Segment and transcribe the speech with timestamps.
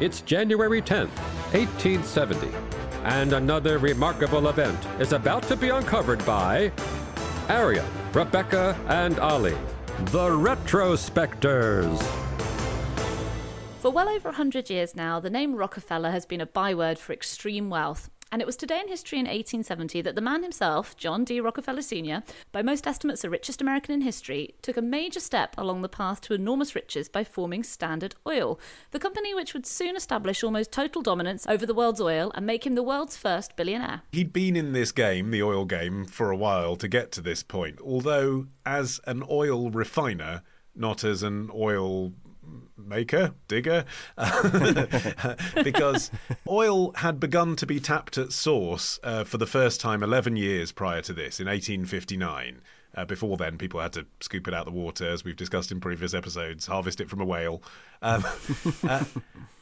[0.00, 1.10] It's January 10th,
[1.52, 2.52] 1870,
[3.02, 6.70] and another remarkable event is about to be uncovered by
[7.48, 9.56] Arion, Rebecca, and Olly,
[10.12, 12.00] the Retrospectors.
[13.80, 17.68] For well over 100 years now, the name Rockefeller has been a byword for extreme
[17.68, 18.08] wealth.
[18.30, 21.40] And it was today in history in 1870 that the man himself, John D.
[21.40, 25.80] Rockefeller Sr., by most estimates the richest American in history, took a major step along
[25.80, 28.60] the path to enormous riches by forming Standard Oil,
[28.90, 32.66] the company which would soon establish almost total dominance over the world's oil and make
[32.66, 34.02] him the world's first billionaire.
[34.12, 37.42] He'd been in this game, the oil game, for a while to get to this
[37.42, 40.42] point, although as an oil refiner,
[40.74, 42.12] not as an oil
[42.78, 43.84] maker, digger,
[45.62, 46.10] because
[46.48, 50.72] oil had begun to be tapped at source uh, for the first time 11 years
[50.72, 52.60] prior to this, in 1859.
[52.94, 55.80] Uh, before then, people had to scoop it out the water, as we've discussed in
[55.80, 57.62] previous episodes, harvest it from a whale.
[58.02, 58.24] Um,
[58.82, 59.04] uh,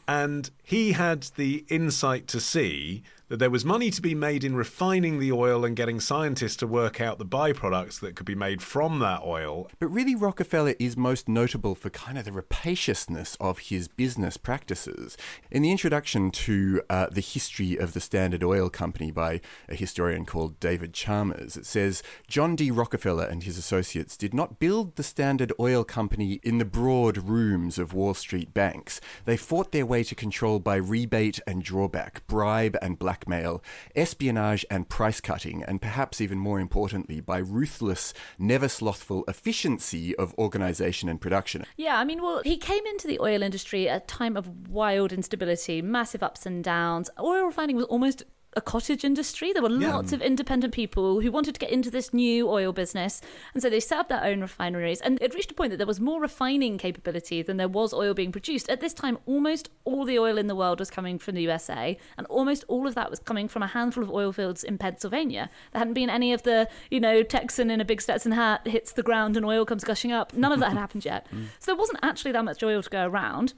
[0.09, 4.55] and he had the insight to see that there was money to be made in
[4.55, 8.63] refining the oil and getting scientists to work out the byproducts that could be made
[8.63, 9.69] from that oil.
[9.81, 15.17] But really, Rockefeller is most notable for kind of the rapaciousness of his business practices.
[15.51, 20.25] In the introduction to uh, The History of the Standard Oil Company by a historian
[20.25, 22.71] called David Chalmers, it says John D.
[22.71, 27.77] Rockefeller and his associates did not build the Standard Oil Company in the broad rooms
[27.77, 29.01] of Wall Street banks.
[29.25, 33.63] They fought their way to control by rebate and drawback, bribe and blackmail,
[33.95, 40.35] espionage and price cutting, and perhaps even more importantly, by ruthless, never slothful efficiency of
[40.39, 41.65] organization and production.
[41.77, 45.13] Yeah, I mean, well, he came into the oil industry at a time of wild
[45.13, 47.11] instability, massive ups and downs.
[47.21, 48.23] Oil refining was almost
[48.57, 49.53] a cottage industry.
[49.53, 49.95] There were yeah.
[49.95, 53.21] lots of independent people who wanted to get into this new oil business.
[53.53, 55.01] And so they set up their own refineries.
[55.03, 58.15] And it reached a point that there was more refining capability than there was oil
[58.15, 58.69] being produced.
[58.71, 61.99] At this time, almost all the oil in the world was coming from the USA.
[62.17, 65.51] And almost all of that was coming from a handful of oil fields in Pennsylvania.
[65.73, 68.93] There hadn't been any of the, you know, Texan in a big Stetson hat hits
[68.93, 70.33] the ground and oil comes gushing up.
[70.33, 71.27] None of that had happened yet.
[71.37, 71.47] Mm.
[71.59, 73.53] So there wasn't actually that much oil to go around.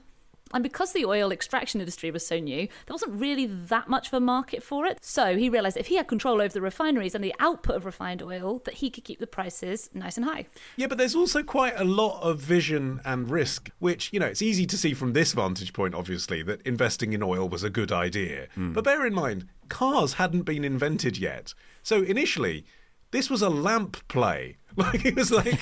[0.53, 4.13] And because the oil extraction industry was so new, there wasn't really that much of
[4.13, 4.97] a market for it.
[5.01, 8.21] So he realized if he had control over the refineries and the output of refined
[8.21, 10.47] oil, that he could keep the prices nice and high.
[10.75, 14.41] Yeah, but there's also quite a lot of vision and risk, which, you know, it's
[14.41, 17.91] easy to see from this vantage point, obviously, that investing in oil was a good
[17.91, 18.47] idea.
[18.57, 18.73] Mm.
[18.73, 21.53] But bear in mind, cars hadn't been invented yet.
[21.83, 22.65] So initially,
[23.11, 24.57] this was a lamp play.
[24.77, 25.59] Like he was like,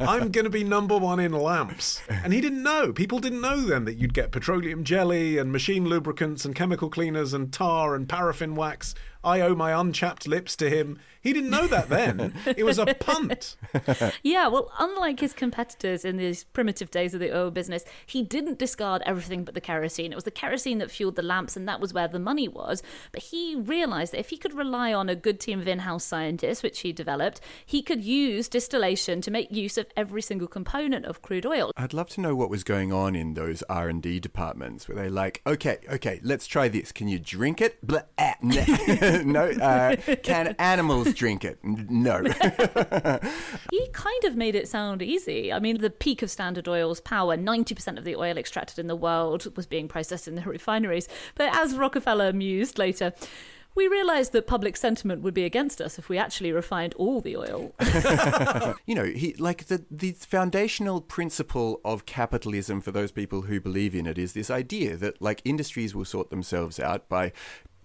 [0.00, 2.92] I'm going to be number one in lamps, and he didn't know.
[2.92, 7.32] People didn't know then that you'd get petroleum jelly and machine lubricants and chemical cleaners
[7.34, 8.96] and tar and paraffin wax.
[9.22, 10.98] I owe my unchapped lips to him.
[11.28, 12.32] He didn't know that then.
[12.46, 13.54] it was a punt.
[14.22, 18.58] yeah, well, unlike his competitors in these primitive days of the oil business, he didn't
[18.58, 20.10] discard everything but the kerosene.
[20.10, 22.82] It was the kerosene that fueled the lamps, and that was where the money was.
[23.12, 26.02] But he realized that if he could rely on a good team of in house
[26.04, 31.04] scientists, which he developed, he could use distillation to make use of every single component
[31.04, 31.72] of crude oil.
[31.76, 35.42] I'd love to know what was going on in those R&D departments where they like,
[35.46, 36.90] okay, okay, let's try this.
[36.90, 37.86] Can you drink it?
[37.86, 39.50] Blah, ah, no.
[39.50, 41.58] Uh, can animals drink it?
[41.62, 42.22] No.
[43.70, 45.52] he kind of made it sound easy.
[45.52, 48.96] I mean, the peak of Standard Oil's power, 90% of the oil extracted in the
[48.96, 51.08] world was being processed in the refineries.
[51.34, 53.12] But as Rockefeller mused later,
[53.74, 57.36] we realised that public sentiment would be against us if we actually refined all the
[57.36, 57.74] oil.
[58.86, 63.94] you know, he like the the foundational principle of capitalism for those people who believe
[63.94, 67.32] in it is this idea that like industries will sort themselves out by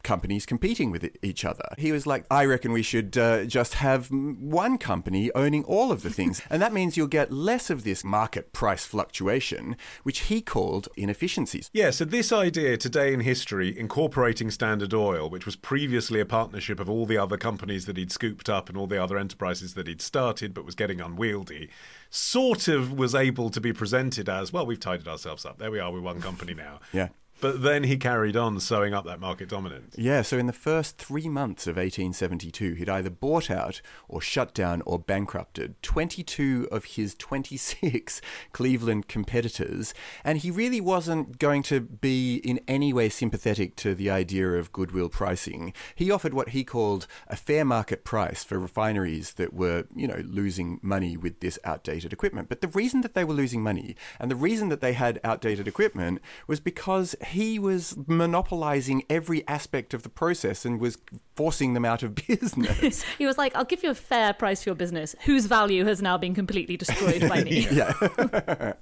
[0.04, 1.70] companies competing with each other.
[1.78, 6.04] He was like, I reckon we should uh, just have one company owning all of
[6.04, 6.42] the things.
[6.50, 11.70] and that means you'll get less of this market price fluctuation, which he called inefficiencies.
[11.74, 16.80] Yeah, so this idea today in history, incorporating Standard Oil, which was previously a partnership
[16.80, 19.88] of all the other companies that he'd scooped up and all the other enterprises that
[19.88, 21.70] he'd started but was getting unwieldy,
[22.10, 25.58] sort of was able to be presented as well, we've tidied ourselves up.
[25.58, 26.80] There we are, we're one company now.
[26.92, 27.10] yeah.
[27.44, 29.98] But then he carried on sewing up that market dominance.
[29.98, 34.54] Yeah, so in the first three months of 1872, he'd either bought out or shut
[34.54, 38.22] down or bankrupted 22 of his 26
[38.54, 39.94] Cleveland competitors,
[40.24, 44.72] and he really wasn't going to be in any way sympathetic to the idea of
[44.72, 45.74] goodwill pricing.
[45.96, 50.24] He offered what he called a fair market price for refineries that were, you know,
[50.26, 52.48] losing money with this outdated equipment.
[52.48, 55.68] But the reason that they were losing money and the reason that they had outdated
[55.68, 60.98] equipment was because he was monopolizing every aspect of the process and was
[61.36, 63.04] forcing them out of business.
[63.18, 66.02] he was like, I'll give you a fair price for your business, whose value has
[66.02, 67.68] now been completely destroyed by me.
[67.72, 68.74] yeah.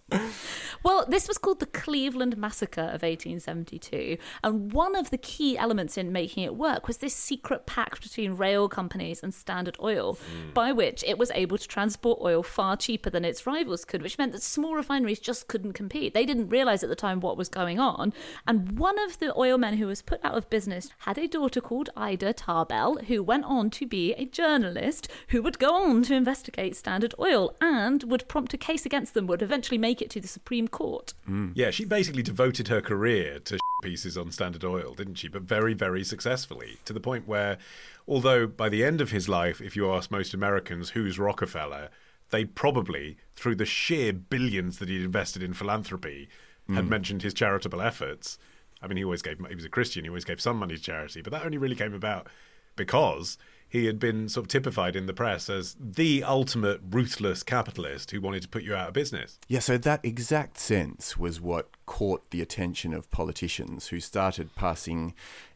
[0.83, 4.18] Well, this was called the Cleveland Massacre of 1872.
[4.44, 8.33] And one of the key elements in making it work was this secret pact between
[8.33, 10.54] rail companies and Standard Oil, mm.
[10.54, 14.18] by which it was able to transport oil far cheaper than its rivals could, which
[14.18, 16.13] meant that small refineries just couldn't compete.
[16.13, 18.13] They didn't realize at the time what was going on.
[18.48, 21.62] And one of the oil men who was put out of business had a daughter
[21.62, 26.16] called Ida Tarbell, who went on to be a journalist who would go on to
[26.16, 30.22] investigate Standard Oil and would prompt a case against them, would eventually make it to
[30.22, 31.13] the Supreme Court.
[31.29, 31.51] Mm.
[31.56, 35.27] Yeah, she basically devoted her career to pieces on Standard Oil, didn't she?
[35.27, 37.57] But very, very successfully, to the point where,
[38.07, 41.89] although by the end of his life, if you ask most Americans who's Rockefeller,
[42.31, 46.29] they probably, through the sheer billions that he'd invested in philanthropy,
[46.69, 46.75] mm.
[46.75, 48.39] had mentioned his charitable efforts.
[48.81, 50.81] I mean, he always gave, he was a Christian, he always gave some money to
[50.81, 52.27] charity, but that only really came about
[52.75, 53.38] because
[53.71, 58.19] he had been sort of typified in the press as the ultimate ruthless capitalist who
[58.19, 59.39] wanted to put you out of business.
[59.47, 65.13] Yeah, so that exact sense was what caught the attention of politicians who started passing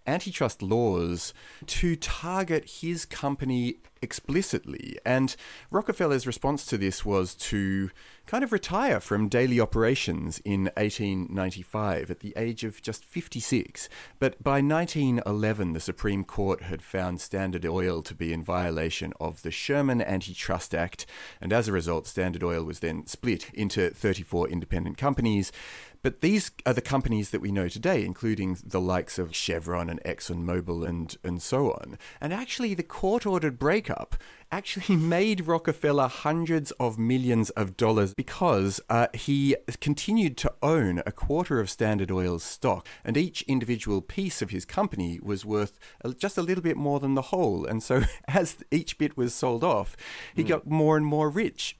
[0.07, 1.33] antitrust laws
[1.67, 4.97] to target his company explicitly.
[5.05, 5.35] And
[5.69, 7.89] Rockefeller's response to this was to
[8.25, 13.89] kind of retire from daily operations in 1895 at the age of just 56.
[14.19, 19.41] But by 1911, the Supreme Court had found Standard Oil to be in violation of
[19.41, 21.05] the Sherman Antitrust Act,
[21.41, 25.51] and as a result, Standard Oil was then split into 34 independent companies.
[26.05, 29.99] But these are the companies that we know today, including the likes of Chevron and
[30.03, 31.97] ExxonMobil and, and so on.
[32.21, 33.94] And actually, the court ordered breakup
[34.51, 41.11] actually made Rockefeller hundreds of millions of dollars because uh, he continued to own a
[41.11, 45.77] quarter of Standard Oil's stock, and each individual piece of his company was worth
[46.17, 47.65] just a little bit more than the whole.
[47.65, 49.95] And so, as each bit was sold off,
[50.33, 50.47] he mm.
[50.47, 51.77] got more and more rich.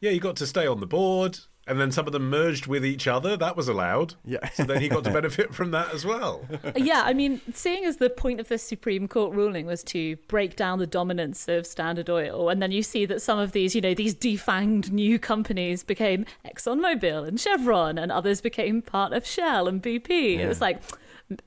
[0.00, 2.84] Yeah, he got to stay on the board and then some of them merged with
[2.84, 3.36] each other.
[3.36, 4.14] That was allowed.
[4.24, 4.48] Yeah.
[4.50, 6.46] so then he got to benefit from that as well.
[6.76, 10.56] yeah, I mean, seeing as the point of the Supreme Court ruling was to break
[10.56, 13.80] down the dominance of Standard Oil, and then you see that some of these, you
[13.80, 19.68] know, these defanged new companies became ExxonMobil and Chevron, and others became part of Shell
[19.68, 20.36] and BP.
[20.36, 20.44] Yeah.
[20.44, 20.80] It was like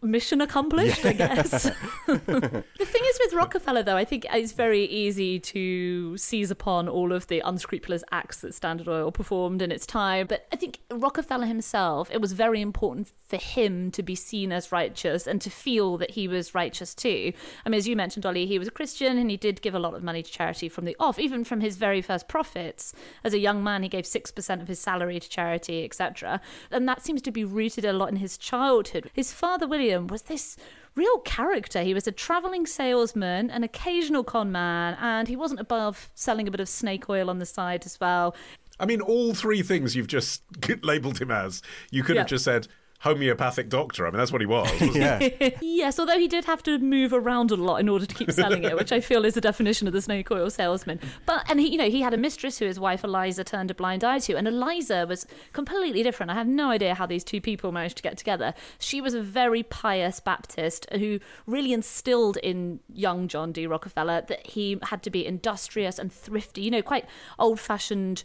[0.01, 1.09] mission accomplished, yeah.
[1.09, 1.63] I guess.
[2.05, 7.13] the thing is with Rockefeller, though, I think it's very easy to seize upon all
[7.13, 10.27] of the unscrupulous acts that Standard Oil performed in its time.
[10.27, 14.71] But I think Rockefeller himself, it was very important for him to be seen as
[14.71, 17.31] righteous and to feel that he was righteous too.
[17.65, 19.79] I mean, as you mentioned, Olly, he was a Christian and he did give a
[19.79, 22.93] lot of money to charity from the off, even from his very first profits.
[23.23, 26.41] As a young man, he gave 6% of his salary to charity, etc.
[26.69, 29.09] And that seems to be rooted a lot in his childhood.
[29.13, 30.57] His father William was this
[30.95, 31.81] real character.
[31.81, 36.51] He was a traveling salesman, an occasional con man, and he wasn't above selling a
[36.51, 38.35] bit of snake oil on the side as well.
[38.79, 40.43] I mean, all three things you've just
[40.83, 42.67] labeled him as, you could have just said,
[42.99, 44.05] homeopathic doctor.
[44.05, 44.69] I mean, that's what he was.
[44.95, 45.29] yeah.
[45.61, 48.63] yes, although he did have to move around a lot in order to keep selling
[48.65, 50.99] it, which I feel is the definition of the snake oil salesman.
[51.25, 53.73] But and he, you know, he had a mistress who his wife Eliza turned a
[53.73, 56.29] blind eye to, and Eliza was completely different.
[56.31, 58.53] I have no idea how these two people managed to get together.
[58.79, 63.65] She was a very pious Baptist who really instilled in young John D.
[63.65, 66.61] Rockefeller that he had to be industrious and thrifty.
[66.61, 67.05] You know, quite
[67.37, 68.23] old-fashioned,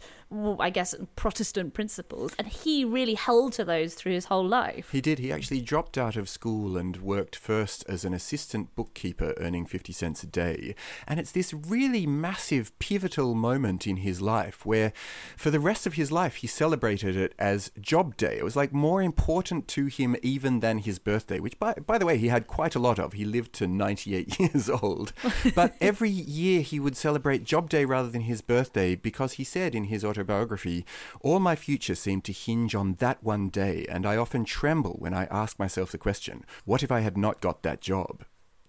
[0.59, 4.91] I guess, Protestant principles, and he really held to those through his whole life life.
[4.91, 5.19] He did.
[5.19, 9.93] He actually dropped out of school and worked first as an assistant bookkeeper, earning 50
[9.93, 10.75] cents a day.
[11.07, 14.93] And it's this really massive, pivotal moment in his life where,
[15.37, 18.37] for the rest of his life, he celebrated it as Job Day.
[18.37, 22.05] It was like more important to him even than his birthday, which, by, by the
[22.05, 23.13] way, he had quite a lot of.
[23.13, 25.13] He lived to 98 years old.
[25.53, 29.75] but every year he would celebrate Job Day rather than his birthday because he said
[29.75, 30.85] in his autobiography, Biography,
[31.21, 35.13] all my future seemed to hinge on that one day, and I often tremble when
[35.13, 38.25] I ask myself the question what if I had not got that job?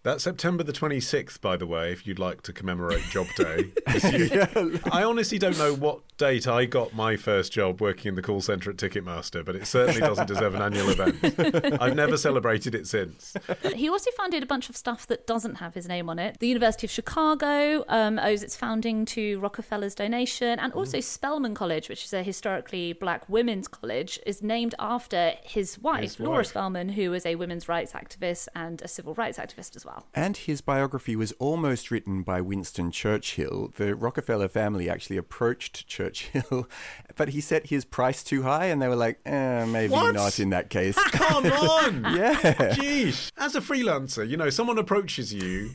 [0.07, 3.73] That's September the 26th, by the way, if you'd like to commemorate Job Day.
[4.93, 8.41] I honestly don't know what date I got my first job working in the call
[8.41, 11.81] centre at Ticketmaster, but it certainly doesn't deserve an annual event.
[11.83, 13.35] I've never celebrated it since.
[13.75, 16.39] He also founded a bunch of stuff that doesn't have his name on it.
[16.39, 21.89] The University of Chicago um, owes its founding to Rockefeller's donation, and also Spelman College,
[21.89, 26.47] which is a historically black women's college, is named after his wife, His Laura wife.
[26.47, 29.96] Spelman, who was a women's rights activist and a civil rights activist as well.
[30.15, 33.73] And his biography was almost written by Winston Churchill.
[33.77, 36.69] The Rockefeller family actually approached Churchill,
[37.17, 40.15] but he set his price too high, and they were like, eh, maybe What?
[40.15, 40.95] not in that case.
[41.13, 42.03] Come on!
[42.17, 42.35] yeah.
[42.75, 43.31] Jeez.
[43.37, 45.71] As a freelancer, you know, someone approaches you.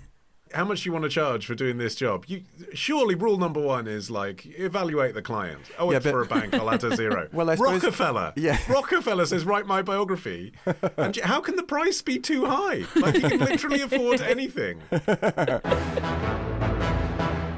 [0.53, 2.25] How much do you want to charge for doing this job?
[2.27, 2.43] You
[2.73, 5.61] surely rule number one is like evaluate the client.
[5.79, 6.53] Oh, Yeah, it's but- for a bank.
[6.53, 7.29] I'll add a zero.
[7.31, 8.33] Well, I suppose- Rockefeller.
[8.41, 8.57] Yeah.
[8.67, 10.53] Rockefeller says write my biography.
[10.97, 12.83] And how can the price be too high?
[12.95, 14.81] Like he can literally afford anything.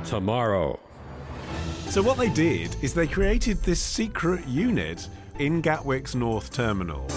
[0.05, 0.79] Tomorrow.
[1.89, 5.07] So what they did is they created this secret unit
[5.39, 7.07] in Gatwick's North Terminal.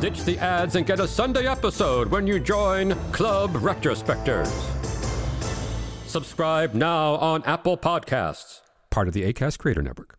[0.00, 4.75] Ditch the ads and get a Sunday episode when you join Club Retrospectors.
[6.16, 10.18] Subscribe now on Apple Podcasts, part of the ACAST Creator Network.